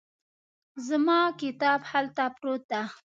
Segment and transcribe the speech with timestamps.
[0.87, 2.81] زما کتاب هلته پروت ده